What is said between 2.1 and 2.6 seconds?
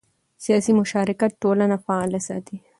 ساتي